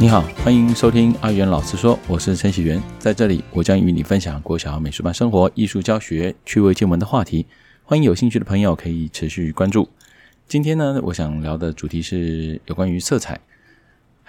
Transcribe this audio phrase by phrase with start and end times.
[0.00, 7.44] 你好，欢迎收听阿元老师说，我是陈启源，在这里我将与你分享国小美术班生活、艺术教学、趣味见闻的话题，
[7.82, 9.88] 欢迎有兴趣的朋友可以持续关注。
[10.46, 13.40] 今天呢，我想聊的主题是有关于色彩。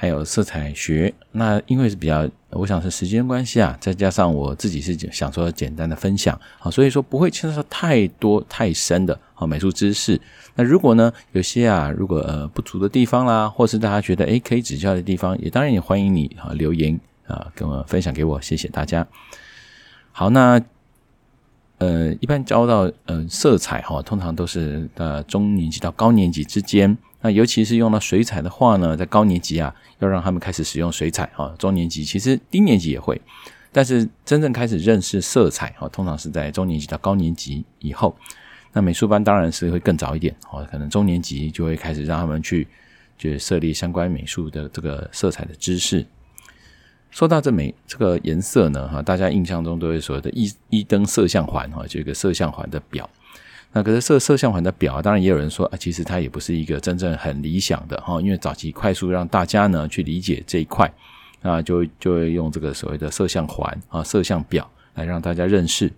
[0.02, 10.18] 还有色彩学，那因为是比较，我想是时间关系啊，再加上我自己是想说简单的分享啊，所以说不会牵涉太多太深的啊美术知识。
[10.56, 19.06] 那如果呢有些啊，如果呃不足的地方啦，或是大家觉得诶可以指教的地方，也当然也欢迎你啊留言啊跟我分享给我，谢谢大家。
[20.14, 20.62] 好，那
[21.80, 26.98] 呃一般教到呃色彩哈，通常都是呃中年级到高年级之间。
[27.22, 31.54] 那尤其是用到水彩的话呢，在高年级啊，要让他们开始使用水彩哈。
[31.60, 33.22] 中年级其实低年级也会，
[33.72, 38.16] 但是真正开始认识色彩哈，通常是在中年级到高年级以后。
[38.72, 42.68] 那美术班当然是会更早一点哦，可能中年级就会开始让他们去
[43.18, 46.06] 就设立相关美术的这个色彩的知识。
[47.10, 53.10] 说到这美这个颜色呢哈，大家印象中都会说的一一灯色相环哈，就一个色相环的表。
[53.72, 60.92] 那可是色色相环的表，当然也有人说啊，其实它也不是一个真正很理想的哈，因为早期快速让大家呢去理解这一块，
[61.44, 65.92] 啊，就就会用这个所谓的色相环啊、色相表来让大家认识。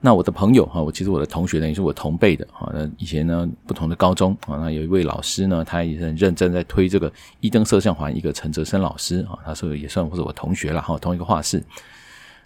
[0.00, 11.62] 那我的朋友哈，我其实我的同学呢也是我同辈的哈，那以前呢不同的高中啊，那有一位老师呢，他也很认真在推这个一灯色相环，一个陈泽生老师啊，他说也算是我同学了哈，同一个画室，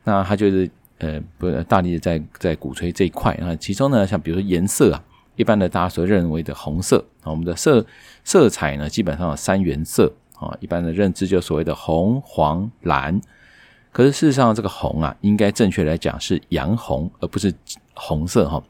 [0.02, 0.68] 那他就是。
[1.00, 3.54] 呃，不，大力的在在鼓吹这一块啊。
[3.56, 5.02] 其中呢，像比如说颜色啊，
[5.34, 7.84] 一般的大家所认为的红色啊，我们的色
[8.22, 10.56] 色彩呢，基本上有三原色啊。
[10.60, 13.20] 一般的认知就所谓的红、黄、蓝。
[13.92, 17.52] 可是事实上，这个红啊，应该正确来讲是洋红，而不是
[17.94, 18.62] 红色哈。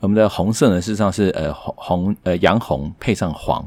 [0.00, 3.64] 我们的红色呢，事实上是呃红红呃洋红配上黄，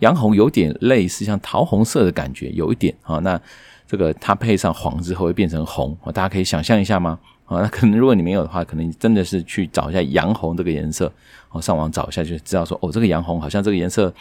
[0.00, 3.18] 洋红有点类似像桃红色的感觉，有一点啊。
[3.18, 3.40] 那
[3.86, 7.18] 这个它配上黄之后会变成红，大家可以想象一下吗？
[7.48, 11.10] 啊，那可能如果你没有的话，可能真的是去找一下洋红这个颜色，
[11.48, 14.12] 哦，上网找一下就知道说，哦，这个洋红好像这个颜色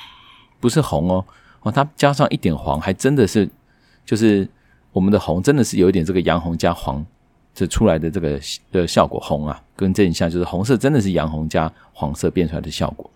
[0.61, 1.25] 不是红哦，
[1.61, 3.49] 哦，它加上一点黄，还真的是
[4.05, 4.47] 就是
[4.93, 7.05] 我们的红真的是有一点这个洋红加黄
[7.53, 8.39] 这出来的这个
[8.71, 13.11] 的效果红啊，跟这一下就是红色真的是洋红加黄色变出来的效果。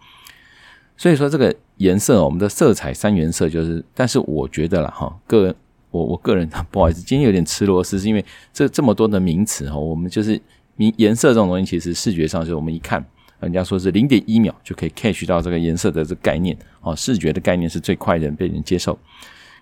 [0.98, 5.56] 所以说这个颜色，我们的色彩三原色就是，但是我觉得啦哈，个人。
[5.92, 10.42] 我我个人不好意思，今天有点吃螺丝，是因为这这么多的名词哈，我们就是
[10.78, 13.06] 明颜色这种东西，其实视觉上就是我们一看，
[13.40, 18.98] 人家说是零点一秒就可以 catch 到这个颜色的这个概念哦，视觉的概念是最快的被人接受。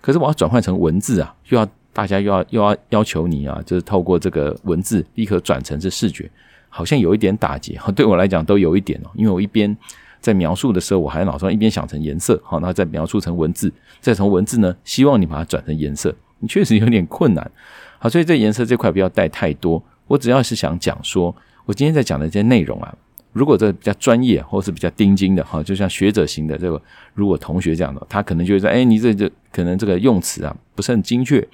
[0.01, 6.29] 可是我要转换成文字啊，又要大家又要又要要求你啊，就是透过这个文字立刻转成是视觉，
[6.69, 7.77] 好像有一点打结。
[7.95, 9.75] 对我来讲都有一点哦，因为我一边
[10.19, 16.13] 在描述的时候，我还脑中一边想成颜色，好，然后再描述成文字，再从文字呢，希望你把它转成颜色。
[16.39, 17.51] 你确实有点困难，
[17.97, 19.83] 好，所以这颜色这块不要带太多。
[20.07, 21.35] 我只要是想讲说，
[21.65, 22.95] 我今天在讲的这些内容啊，
[23.33, 26.81] 如果这比较专业或是比较钉钉的哈，就像学者型的这个，
[27.13, 31.45] 如果同学这样的，他可能就会说，哎，你这这可能这个用词啊不是很精确。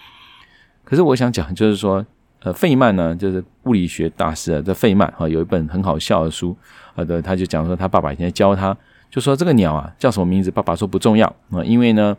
[0.83, 2.05] 可是我想讲就是说，
[2.45, 6.55] 呃，费曼呢，就是物理学大师啊，这费曼哈有一本很好笑的书，
[6.95, 8.77] 啊，对，他就讲说他爸爸以前教他，
[9.09, 12.15] 就说这个鸟啊叫什么名字，爸爸说不重要啊，因为呢。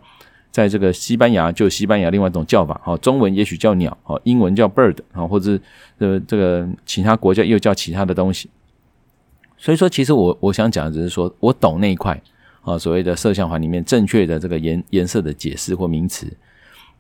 [0.52, 5.60] 在这个西班牙就西班牙另外一种叫法，哈，中文也许叫鸟，哈，英文叫 bird，啊，或者是
[5.98, 8.48] 呃这个其他国家又叫其他的东西。
[9.58, 12.18] 所以说，其实我我想讲的只是说我懂那一块
[12.62, 16.26] 啊，所谓的色相环里面正确的这个颜颜色的解释或名词。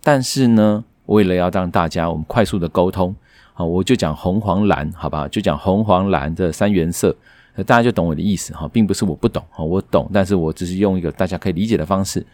[0.02, 3.14] 但是呢，为了要让大家我们快速的沟通，
[3.54, 7.14] 啊，我就讲红黄蓝，好吧，就讲红黄蓝这三原色，
[7.64, 12.24] 大家就懂我的意思哈，并不是我不懂哈，我懂，但是我只是用一个大家可以理解的方式。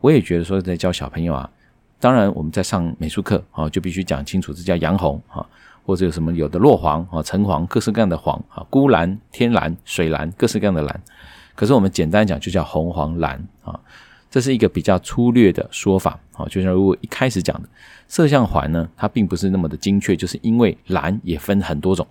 [0.00, 1.48] 我也觉得说，在教小朋友啊，
[1.98, 5.46] 当然我们在上美术课啊，就必须讲清楚这叫洋红啊，
[5.86, 11.00] 或者有什么有的落黄啊、橙黄，各式各样的黄啊，孤蓝、天蓝、水蓝，各式各样的蓝。
[11.54, 13.80] 可是我们简单讲就叫红黄蓝啊，
[14.36, 16.44] 这是一个比较粗略的说法啊。
[16.50, 17.66] 就像如果一开始讲的
[18.06, 22.06] 色相环呢，它并不是那么的精确，就是因为蓝也分很多种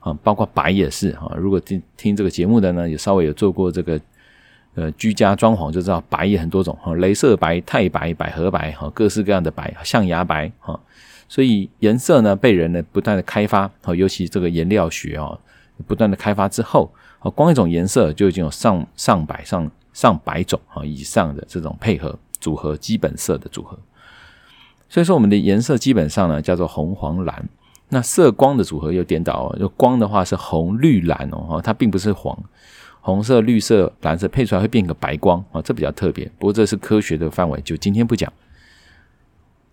[0.00, 1.34] 啊，包括白也是啊。
[1.36, 4.00] 如果听听这个节目的呢，也稍微有做过这个。
[4.74, 10.78] 呃，居家装潢就知道白也很多种哈，镭射白、钛白、百合白哈，各式各样的白，象牙白哈。
[11.28, 15.36] 所以颜色呢，被人呢不断的开发，尤其这个颜料学啊，
[15.88, 16.92] 不断的开发之后，
[17.34, 23.78] 光一种颜色就已经有上上百上上百种啊以上的这种配合组合，基本色的组合。
[24.88, 27.48] 所以说，我们的颜色基本上呢叫做红黄蓝，
[27.90, 32.38] 那色光的组合又颠倒哦，就光的话是红绿蓝哦，它并不是黄。
[33.00, 36.30] 红色、绿色、蓝色配出来会变个白光啊，这比较特别。
[36.38, 38.30] 不过这是科学的范围，就今天不讲。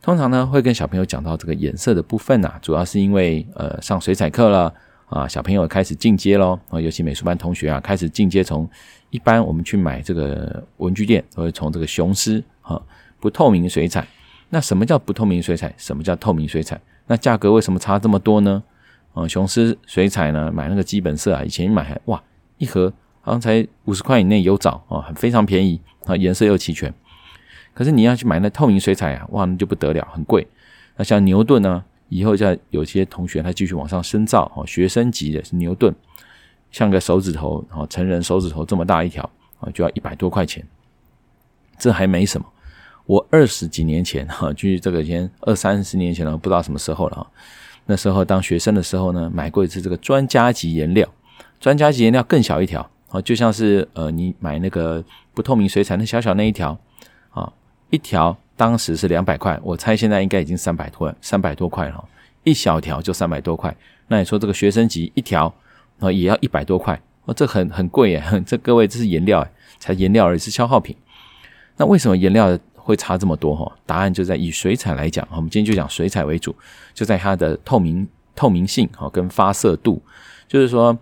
[0.01, 4.73] 通常呢会跟小朋友讲到这个颜色的部分呐、主要是因为呃上水彩课了
[5.07, 8.69] 啊，小朋友开始进阶喽啊，尤其美术班同学啊开始进阶，从
[9.09, 12.81] 一般我们去买这个文具店都会从这个雄狮啊
[13.19, 14.07] 不透明水彩。
[14.49, 15.73] 那什么叫不透明水彩？
[15.77, 16.79] 什么叫透明水彩？
[17.07, 18.63] 那价格为什么差这么多呢？
[19.13, 22.21] 啊，雄狮水彩呢，买那个基本色啊，以前买哇
[22.57, 22.91] 一盒
[23.21, 26.93] 好像才五十块以内有找啊，很非常便宜啊，颜色又齐全。
[27.73, 30.47] 可是你要去买那透明水彩啊，哇，那就不得了，很贵。
[30.95, 35.93] 那像牛顿呢，以后在有些同学他继续往上深造哦，学生级的是牛顿，
[36.75, 39.23] 像个手指头啊，成人手指头这么大一条
[39.61, 40.61] 啊，就要一百多块钱。
[41.79, 42.45] 这还没什么。
[43.05, 47.27] 我二十几年前哈，距这个已经二三十年前了，不知道什么时候了哈。
[47.85, 51.07] 那时候当学生的时候呢，买过一次这个专家级颜料，
[51.61, 55.01] 专家级颜料更小一条啊，就像是呃你买那个
[55.33, 56.77] 不透明水彩那小小那一条
[57.29, 57.49] 啊，
[57.89, 62.03] 一条当时是两百块，我猜现在应该已经三百多三百多块了，
[62.43, 63.73] 一小条就三百多块。
[64.09, 65.53] 那你说这个学生级一条
[65.99, 70.95] 啊也要一百多块，哦，这很很贵耶， 这各位这是颜料哎，才颜料而已，是消耗品。
[71.77, 72.57] 那为什么颜料？
[72.75, 73.75] 会差这么多哈？
[73.83, 76.55] 答案就在以水彩来讲，我们今天就讲水彩为主，
[76.93, 79.99] 就在它的透明透明性哈跟发色度，
[80.47, 80.95] 就是说，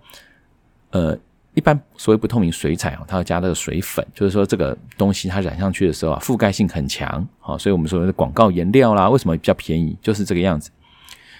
[0.92, 1.19] 呃，
[1.56, 10.72] 一般所谓不透明水彩啊，它要加那个水粉，就是说这个东西它染上去的时候啊，覆盖性很强，好，所以我们说的广告颜料啦，为什么比较便宜，就是这个样子，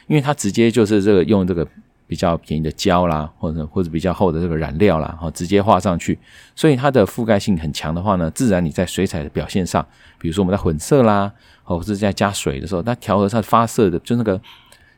[0.08, 1.66] 因为它直接就是这个用这个。
[2.14, 6.20] 比较便宜的胶啦，或者或者比较厚的这个染料啦，哈，直接画上去，
[6.56, 9.84] 所以它的覆盖性很强的话呢，自然你在水彩的表现上，
[10.20, 11.34] 比如说我们在混色啦，
[11.64, 14.40] 或者是在加水的时候，它调和上发色的就那个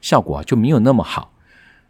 [0.02, 1.32] 效果啊就没有那么好。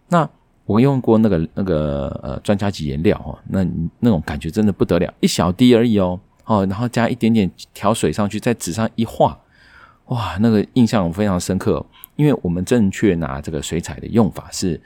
[0.09, 0.29] 那
[0.65, 3.65] 我用过那个那个呃专家级颜料哦，那
[4.01, 9.39] 那种感觉真的不得了，一小滴而已哦，哦，然后加一点点调水上去，在纸上一画，
[10.05, 11.83] 哇，那个印象非常深刻，
[12.15, 14.79] 因为我们正确拿这个水彩的用法是。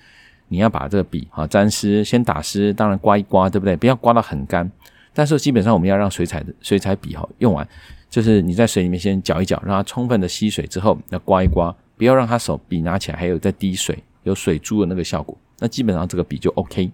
[0.49, 3.75] 你要把这个笔啊沾湿，先打湿，当然刮一刮，对不对？
[3.77, 4.69] 不要刮到很干。
[5.13, 7.67] 但是基本上我们要让水彩的水彩笔哈用完，
[8.09, 15.37] 就是你在水里面先搅一搅，让它充分的吸水之后，要刮一刮，不要让它手笔拿起来还有在滴水，有水珠的那个效果。
[15.59, 16.89] 那基本上这个笔就 OK。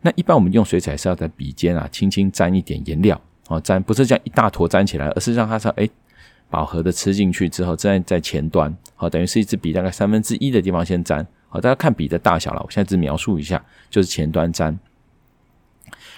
[0.00, 5.88] 那一般我们用水彩是要在笔尖啊轻轻沾一点颜料啊，沾不是这样一大坨沾起来，而是让它说哎
[6.48, 11.26] 饱和的吃进去之后，再在前端好，等于是一支笔大概三分之一的地方先沾。
[11.60, 12.62] 大家看笔的大小了。
[12.64, 14.78] 我现在只描述一下，就是前端沾，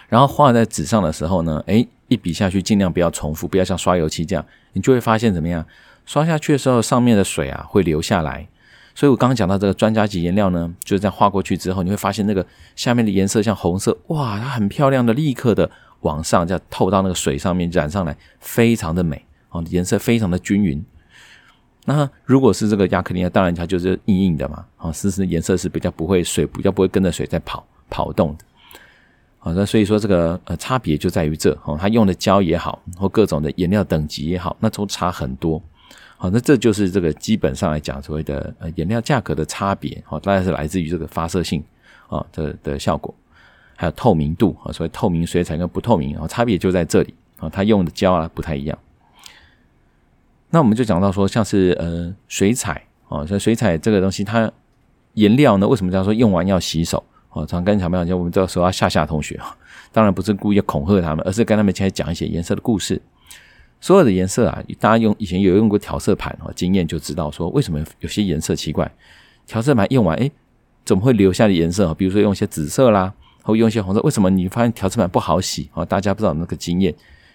[0.09, 5.65] 然后画在纸上的时候呢，诶，一笔下去尽量不要重复，不要像刷油漆这样，你就会发现怎么样？
[6.07, 8.49] 刷下去的时候，上面的水啊会流下来。
[8.95, 12.45] 所以我刚刚讲到这个专家级颜料呢，就是在画过去之后，你会发现那个
[12.75, 15.71] 下面的颜色像红色，哇，它很漂亮的，立刻的
[16.01, 20.85] 往上这样透到那个水上面染上来，非常的美哦，颜色非常的均匀。
[21.89, 28.45] 那如果是这个亚克力，当然它就是硬硬的嘛，啊，丝丝颜色是比较不会水，比较不会跟着水在跑跑动的，
[29.39, 35.63] 好，那所以说这个呃差别就在于这，哦，它用的胶也好，或各种的颜料等级也好，那都差很多，
[36.19, 41.65] 好，那这就是这个基本上来讲所谓的呃颜料价格的差别，好，大概是来自于这个发射性
[42.09, 43.15] 啊的的效果，
[43.75, 48.79] 还有透明度啊，所谓透明水彩跟不透明啊，差别就在这里啊，它用的胶啊不太一样。
[50.51, 54.51] 那我们就讲到说，像是呃水彩哦，像水彩这个东西，它
[55.15, 57.03] 颜料呢，为什么叫说用完要洗手？
[57.31, 59.55] 哦，常跟小朋友讲，我们这个时候要吓吓同学啊，
[59.93, 63.01] 当然不是故意恐吓他们，而是跟他们一起来讲一些颜色的故事。
[63.81, 68.91] 所有的颜色啊，大家用以前有用过调色盘哦，经验就知道说，为什么有些颜色奇怪，
[69.47, 70.33] 调色盘用完，诶，
[70.85, 71.93] 怎么会留下的颜色？
[71.95, 73.13] 比如说用一些紫色啦，
[73.43, 75.69] 或用一些红色，为什么你发现调色盘不好洗？
[75.75, 76.93] 哦，大家不知道那个经验，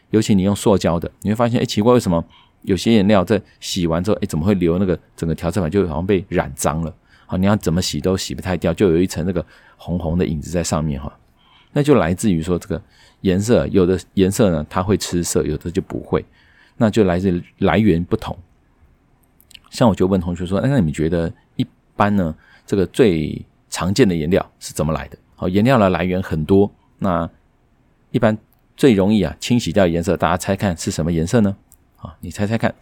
[0.09, 2.25] 尤其你用塑胶的，你会发现，诶，奇怪，为什么？
[2.63, 6.93] 有些颜料在洗完之后，哎，怎么会留那个整个调色板就好像被染脏了？
[7.25, 9.45] 好，你要怎么洗都洗不太掉，就有一层那个
[9.77, 11.11] 红红的影子在上面哈。
[11.71, 12.81] 那就来自于说这个
[13.21, 16.23] 颜色，有的颜色呢它会吃色，有的就不会，
[16.77, 18.37] 那就来自来源不同。
[19.69, 21.65] 像我就问同学说，那你们觉得一
[21.95, 25.17] 般呢这个最常见的颜料是怎么来的？
[25.35, 27.27] 好，颜料的来源很多，那
[28.11, 28.37] 一般
[28.77, 31.55] 最容易啊清洗掉颜色，大家猜看是什么颜色呢？
[32.03, 32.73] 啊，你猜猜看，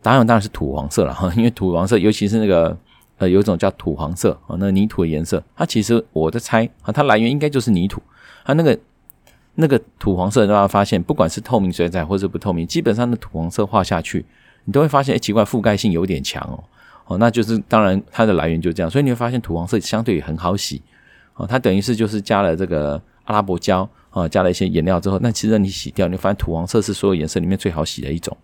[0.00, 2.76] 答案当然是土黄色了哈，因为土黄色，尤其是那个
[3.18, 8.02] 呃，有一种叫土黄色啊，那泥土的颜色，它其实我的猜啊，它来源应该就是泥土，
[8.44, 8.78] 它那个
[9.56, 14.24] 那个土黄色，大家发现，不管是透明水彩或者不透明，基本上那土黄色画下去，
[14.64, 16.64] 你都会发现，哎，奇怪，覆盖性有点强哦，
[17.06, 20.80] 哦，那就是当然它的来源就这样，所以你会发现土黄色相对很好洗，
[21.34, 23.86] 哦，它等于是就是加了这个阿拉伯胶。
[24.10, 28.36] 啊，加了一些颜料之后，那其实你洗掉，你发现土黄色是所有颜色里面最好洗的一种。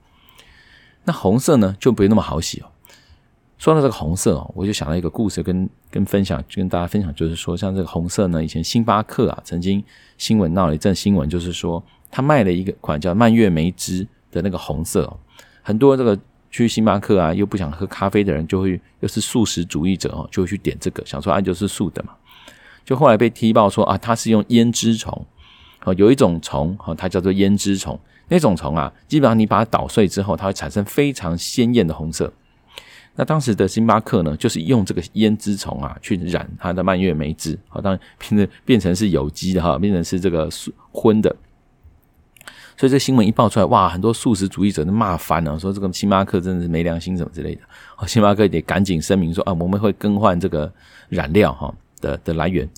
[1.04, 2.66] 那红色呢就不会那么好洗哦。
[3.58, 9.82] 说到这个红色哦，我就想到一个故事跟跟分享，跟大家分享，就是说像这个红色呢，以前星巴克啊曾经
[10.18, 15.16] 新闻闹了一阵新闻，就是说他卖了一个款叫蔓越莓汁的那个红色哦，
[15.62, 16.18] 很多这个
[16.50, 22.12] 去星巴克啊又不想喝咖啡的人，就会又是素食主义者哦，就会去点这个，想说啊就是素的嘛。
[22.84, 25.26] 就后来被踢爆说啊，它是用胭脂虫
[25.86, 32.32] 哦，有一种虫哦，它叫做胭脂虫，那种虫啊，基本上你把它捣碎之后，它会产生非常鲜艳的红色。
[33.14, 40.50] 那当时的星巴克呢，就是用这个胭脂虫啊去染它的蔓越莓汁，好，当然变成变成是有机的哈，变成是这个
[40.90, 41.34] 荤的。
[42.76, 47.60] 所以这新闻一爆出来，哇，很多素食主义者都骂翻了，说这个星巴克真的是没良心什么之类的。
[48.08, 50.70] 星巴克得赶紧声明说啊，我们会更换这个
[51.08, 52.68] 染料哈的的来源。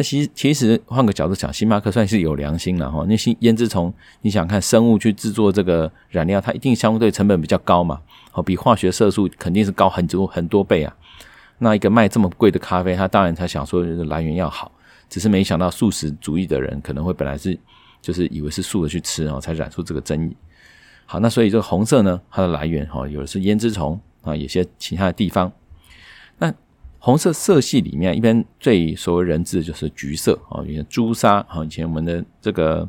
[0.00, 3.04] 那其其实换个角度讲，星巴克算是有良心了哈。
[3.06, 3.92] 那些胭脂虫，
[4.22, 8.00] 你想看生物去制作这个染料，它一定相对成本比较高嘛。
[8.30, 10.96] 好，比化学色素肯定是高很多很多倍啊。
[11.58, 14.72] 那一个卖这么贵的咖啡，他当然才想说来源要好，
[15.10, 17.58] 只是没想到素食主义的人可能会本来是
[18.00, 20.34] 就是以为是素的去吃，然后才染出这个争议。
[21.04, 25.52] 好，那所以这个红色呢，它的来源哈，有的是胭脂虫啊，有些其他的地方。
[26.38, 26.50] 那
[27.00, 32.88] 红色色系里面，一般最所谓人知的就是橘色啊，以前朱砂啊，以前我们的这个。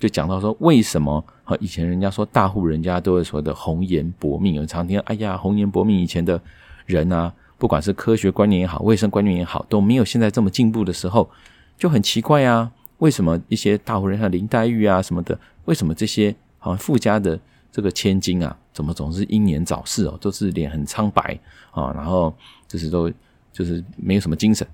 [0.00, 6.00] 就讲到说，为什么啊以前人家说大户人家都会说的红颜薄命，有常听，哎呀，红颜薄命。
[6.00, 6.40] 以前的
[6.86, 11.28] 人啊，不管是科学观念也好，卫生观念也好，都没有现在这么进步的时候，
[11.76, 12.72] 就很奇怪啊。
[12.96, 17.38] 为什么一些大户人像林黛玉啊什么的，为什么这些好像富家的
[17.70, 21.38] 这个千金啊，怎么总是英年早逝哦，都是脸很苍白
[21.72, 22.34] 啊，然后
[22.66, 23.12] 就是都
[23.52, 24.66] 就是没有什么精神。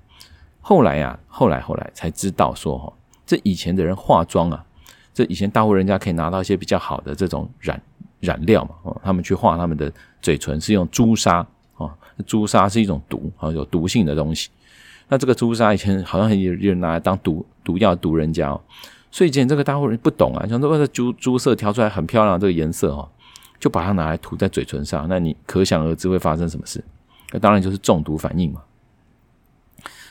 [0.61, 2.93] 后来啊，后来后来才知道说哈，
[3.25, 4.63] 这以前的人化妆啊。
[5.13, 7.81] 这以前大户人家可以拿到一些比较好的这种染
[8.19, 9.91] 染料嘛，哦，他们去画他们的
[10.21, 11.43] 嘴唇是用朱砂
[11.77, 11.91] 哦，
[12.27, 14.51] 朱砂是一种毒啊，有毒性的东西。
[15.07, 18.61] 那这个朱砂以前好像有有人拿来当毒毒药毒人家哦，
[19.09, 23.09] 所以以前这个大户人不懂啊，想说为了朱朱色调出来很漂亮这个颜色哦，
[23.59, 26.83] 就把它拿来涂在嘴唇上，那你可想而知会发生什么事？
[27.31, 28.61] 那当然就是中毒反应嘛。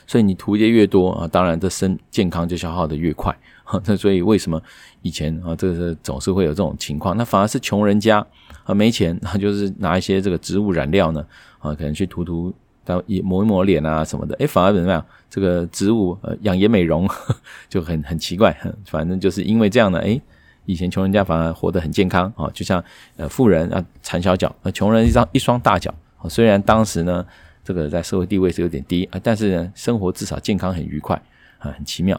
[0.07, 3.37] 所以你涂的越多啊，当然这身健康就消耗的越快。
[3.85, 4.59] 那所以为什么
[5.01, 7.17] 以前啊，这个总是会有这种情况？
[7.17, 8.25] 那反而是穷人家
[8.63, 11.23] 啊没钱，他就是拿一些这个植物染料呢
[11.59, 12.53] 啊，可能去涂涂，
[12.85, 15.05] 当抹一抹脸啊什么的，哎，反而怎么样？
[15.29, 17.05] 这个植物养颜美容
[17.67, 18.57] 就很很奇怪。
[18.87, 20.17] 反正就是因为这样呢，哎，
[20.65, 22.81] 以前穷人家反而活得很健康啊，就像
[23.17, 25.93] 呃富人啊缠小脚，那穷人一张一双大脚。
[26.29, 27.25] 虽然当时呢。
[27.67, 31.21] 这个在社会地位是有点低啊，但是呢，生活至少健康很愉快
[31.57, 32.17] 啊，很奇妙。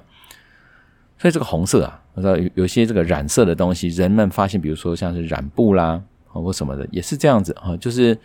[1.17, 8.19] 所以这个红色啊，我知道有有些这个染色的东西，人们发现，比如说像是染布啦或什么的，也是这样子啊，就是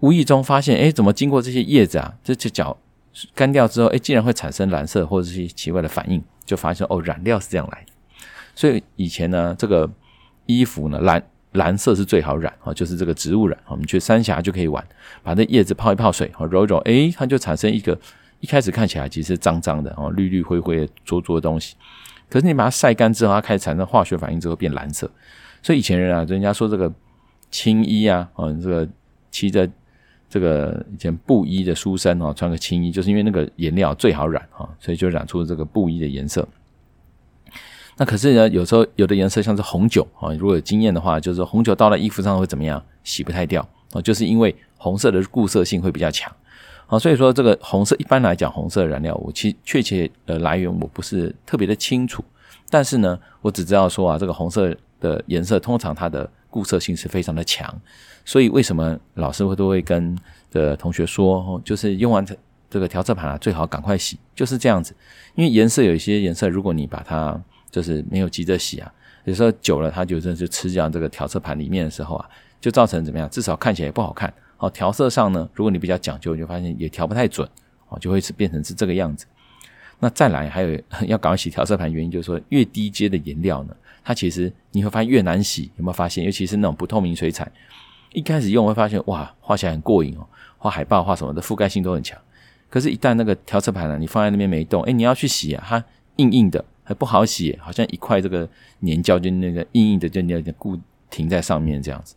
[0.00, 2.76] 无意中发现，哎，怎么经过这些叶子啊，这些脚
[3.32, 7.92] 干掉之后，哎，竟然会产生蓝色或者是奇怪的反应，就发现哦，染料是这样来的。
[8.56, 9.88] 所以以前呢，这个
[10.46, 11.24] 衣服呢蓝。
[11.56, 13.58] 蓝色是最好染啊，就是这个植物染。
[13.66, 14.82] 我们去三峡就可以玩，
[15.22, 17.98] 把那叶子泡一泡水，揉一揉，诶，它就产生一个
[18.40, 21.74] 一开始看起来其实脏脏的哦，绿绿灰灰的浊浊的东西。
[22.30, 25.10] 可是你把它晒干之后，它开始产生化学反应之后变蓝色。
[25.62, 26.92] 所以以前人啊，人家说这个
[27.50, 28.88] 青衣啊，啊，这个
[29.30, 29.68] 骑着
[30.28, 36.46] 这个以前布衣的书生啊，穿个青衣，就是因为那个颜料最好染啊，所以就染出了这个布衣的颜色。
[37.98, 42.82] 那可是呢，有时候有的颜色像是红酒啊，如果有经验的话，就是红酒倒在衣服上会怎么样？
[43.04, 46.30] 洗不太掉啊，就是因为红色的固色性会比较强。
[46.88, 52.22] 啊，所以说这个红色一般来讲，红色的染料我其确切的来源我不是特别的清楚，
[52.70, 57.74] 但是呢，我只知道说啊，这个红色的颜色通常它的固色性是非常的强，
[58.24, 60.16] 所以为什么老师会都会跟
[60.52, 62.24] 的同学说，就是用完
[62.70, 64.94] 这个调色盘啊，最好赶快洗，就是这样子，
[65.34, 67.40] 因为颜色有一些颜色，如果你把它
[67.76, 68.90] 就是没有急着洗啊，
[69.24, 72.26] 有时候久了，它就真的是吃掉这个调色盘里面的时候啊，
[72.58, 73.28] 就造成怎么样？
[73.28, 74.32] 至少看起来也不好看。
[74.56, 77.46] 哦，调色上呢，如果你比较讲究，就发现也调不太准，
[77.90, 79.26] 哦，就会是变成是这个样子。
[80.00, 85.70] 那再来还有 要赶快洗调色盘，原因就是说，越低阶的颜料呢，它其实你会发现越难洗。
[85.76, 86.24] 有没有发现？
[86.24, 87.46] 尤其是那种不透明水彩，
[88.14, 92.18] 一开始用会发现哇，画起来很过瘾哦，画海报画什么的覆盖性都很强。
[92.70, 95.84] 可是，一旦那个调色盘呢，你放在那边没动，诶，你要去洗啊，它
[96.16, 96.64] 硬硬的。
[96.86, 98.48] 还不好洗，好像一块这个
[98.80, 100.78] 粘胶就那个硬硬的，就那固
[101.10, 102.14] 停在上面这样子。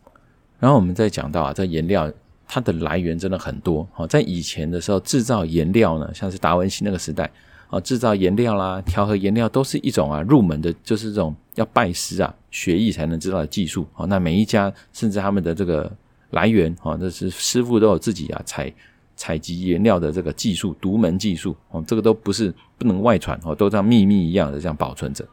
[0.59, 2.11] 然后我们再讲到啊，这颜料
[2.47, 3.87] 它的来源真的很多。
[3.91, 7.27] 好，在以前的时候制造颜料呢，像是达文西那个时代
[7.69, 13.87] 啊，制造颜料啦、调和颜料都是一种啊入门的，就是这种要拜师啊学艺才能知道的技术。
[13.93, 15.91] 好，那每一家甚至他们的这个
[16.29, 18.71] 来源啊，这是师傅都有自己啊采
[19.19, 25.27] 采集原料的这个技术，独门技术哦，这个都不是不能外传哦，都像秘密一样的这样保存着。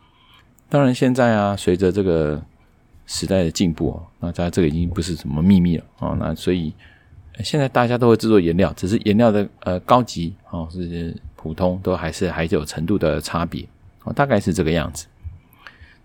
[0.68, 2.42] 当然现在啊，随着这个
[3.06, 6.74] 时代的进步哦，那大家这个已经不是什么秘密了哦，那所以
[7.44, 13.64] 现在大家都会制作颜料，只是颜料的呃高级哦是普通，都还是还是有程度的差别
[14.02, 15.06] 哦，大概是这个样子。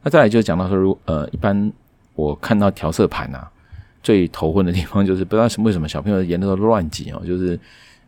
[0.04, 1.74] 那再来就讲到说，如呃一般
[2.14, 3.52] 我看到调色盘啊。
[4.04, 7.60] 最头昏的地方 就是不知道是为什么小朋友的颜料都乱挤哦，就是，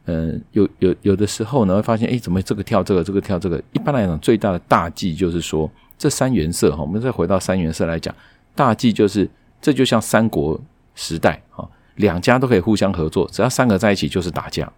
[0.05, 3.61] 嗯、有有有的时候呢会发现，哎，怎么这个跳这个，这个跳这个？
[3.71, 8.13] 一般来讲，最大的大忌就是说，这三原色哈，我们再回到三原色来讲，
[8.55, 9.29] 大忌就是
[9.61, 10.59] 这就像三国
[10.95, 14.71] 时代啊，两家都可以互相合作，只要三个在一起就是打架。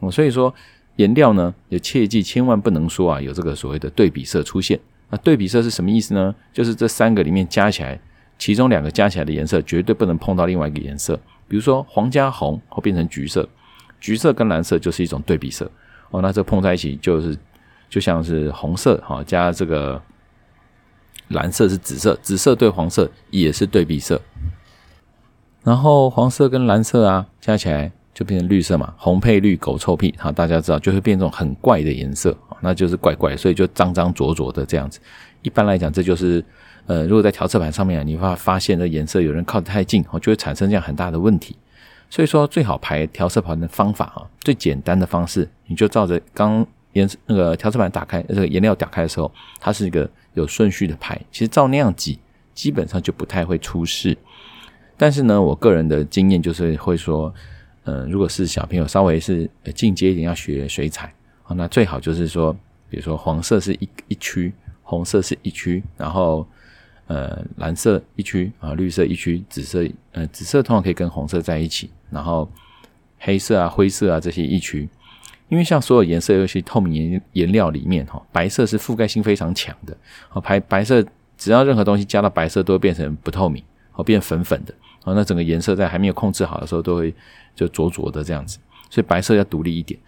[0.00, 0.52] 哦，所以说
[0.96, 4.78] 颜料呢，也切记千万不能说啊有这个所谓的对比色出现。
[5.10, 6.34] 那对比色是什么意思呢？
[6.52, 8.00] 就是这三个里面加起来。
[8.38, 13.48] 其中两个加起来的颜色绝对不能碰到另外一个颜色，比如说黄加红会变成橘色，
[14.00, 15.70] 橘色跟蓝色就是一种对比色。
[16.10, 17.36] 哦，那这碰在一起就是
[17.88, 20.02] 就像是红色哈加这个
[21.28, 24.20] 蓝色是紫色，紫色对黄色也是对比色，
[25.62, 34.98] 然后黄色跟蓝色啊加起来就变成绿色嘛，红配绿狗臭屁哈，大家知道就会变这种很怪的颜色，那就是怪怪，所以就脏脏浊浊的这样子。
[35.42, 36.42] 一般来讲，这就是。
[36.84, 41.54] 呃，如果在调色盘上面，你会发现这颜色有人靠得太近，哦，就会产生这样很大的问题。
[42.10, 51.16] 所以说，最好排调色盘的方法啊，最简单的方式，你就照着刚颜色那个调色盘打开，这个颜料打开的时候，它是一个有顺序的排。
[51.30, 52.18] 其实照那样挤，
[52.52, 54.18] 基本上就不太会出事。
[54.96, 57.32] 但是呢，我个人的经验就是会说，
[57.84, 61.14] 呃，如果是小朋友稍微是进阶一点要学水彩，
[61.54, 62.52] 那最好就是说，
[62.88, 66.46] 比如说黄色是一一区，红色是一区，然后。
[67.08, 72.50] 呃，蓝色一区啊，绿色一区，紫色呃，紫色通常可以跟红色在一起，然后
[73.18, 74.88] 黑色啊、灰色啊这些一区，
[75.48, 79.94] 因为像所有颜色，尤其透明颜颜料里面哈，白色是覆盖性非常强的，
[80.32, 81.04] 哦，白白色
[81.36, 83.62] 只要任何东西加到白色，都会变成不透明，
[83.94, 84.72] 哦，变粉粉的，
[85.04, 87.12] 哦，那整个颜色在还没有控制好的时候，都会
[87.54, 90.00] 就浊浊的这样子，所以白色要独立一点。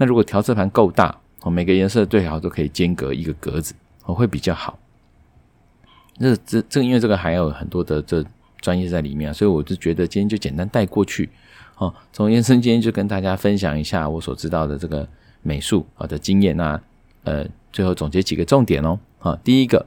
[0.00, 3.74] 那如果调色盘够大，哦，每个颜色最好都可以间隔一个格子，
[4.06, 4.78] 哦，会比较好。
[6.18, 8.24] 这这这个，因为这个还有很多的这
[8.62, 11.28] 专业在里面，所以我就觉得今天就简单带过去。
[11.76, 15.06] 哦，从颜生今天就跟大家分享一下我所知道的这个
[15.42, 16.56] 美术啊的经验。
[16.56, 16.80] 那
[17.24, 18.98] 呃，最后总结几个重点哦。
[19.18, 19.84] 啊，第一个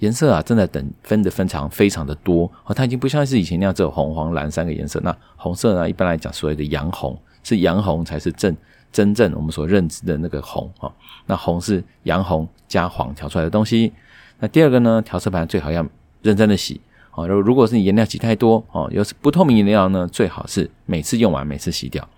[0.00, 5.00] 颜色啊，真的等分的分长非常的多哦，它已经不像是以前那样只有红、黄、蓝三个颜色。
[5.02, 8.54] 那红色呢，一般来讲所谓的洋红是洋红才是正
[8.94, 10.88] 真正我们所认知的那个红啊。
[11.26, 13.92] 那红是洋红加黄调出来的东西。
[14.38, 15.84] 那第二个呢，调色盘最好要
[16.22, 16.80] 认真的洗
[17.10, 17.26] 哦。
[17.26, 22.08] 如如果是你颜料挤太多哦，又是不透明颜料呢，最好是每次用完每次洗掉。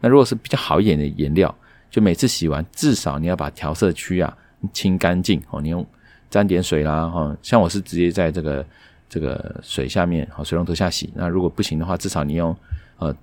[0.00, 1.52] 那如果是比较好一点的颜料，
[1.90, 4.36] 就每次洗完至少你要把调色区啊
[4.74, 5.62] 清干净哦。
[5.62, 5.86] 你用
[6.28, 8.66] 沾点水啦哈，像我是直接在这个
[9.08, 11.10] 这个水下面哦，水龙头下洗。
[11.14, 12.54] 那如果不行的话，至少你用
[12.98, 13.14] 呃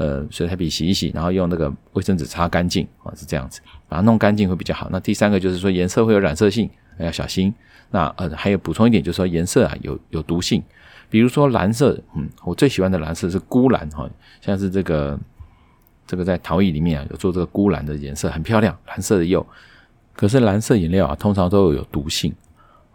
[0.00, 4.88] 呃水彩笔洗一洗，然后用那个卫生纸擦干净啊，是这样子把它弄干净会比较好。
[4.90, 7.52] 那第三个就是说颜色会有染色性，要小心。
[7.90, 10.62] 那呃，还有补充一点，就是说颜色啊有有毒性，
[11.10, 14.08] 比如说蓝色，嗯，我最喜欢的蓝色是钴蓝哈，
[14.40, 15.18] 像是这个
[16.06, 19.46] 这个在陶艺里面啊有做这个钴蓝的颜色，很漂亮，蓝色的釉。
[20.14, 22.32] 可是蓝色颜料啊，通常都有有毒性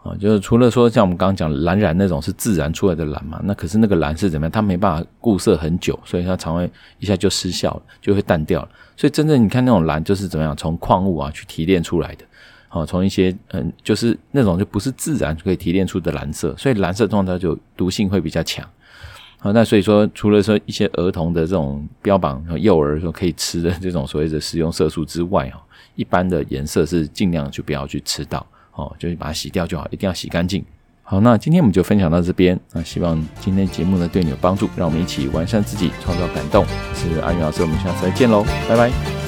[0.06, 4.52] 啊，就是除了说像我们刚刚讲蓝染那种是自然出来的蓝嘛，那可是那个蓝是怎么样？
[4.52, 8.70] 它没办法固色很久，所以它常会一下就失效了，就会淡掉了。
[8.96, 12.26] 所以真正你看那种蓝，就是怎么样从矿物啊去提炼出来的。
[12.70, 18.64] 哦，从一些嗯，就是那种就不是自然就可以提炼出的蓝色，所以蓝色通常就毒性会比较强。
[19.40, 25.64] 好，那所以说，除了说一些儿童的这种标榜幼儿说可以吃的这种所谓的食用色素之外，哈，
[25.96, 30.64] 一般的颜色是尽量就不要去吃到，哦，就是把它洗掉就好，一定要洗干净。
[31.02, 36.66] 好，那今天我们就分享到这边，那希望今天节目呢对你有帮助，让我们一起完善自己，创造感动。
[36.66, 39.25] 我是阿云老师，我们下次再见喽，拜拜。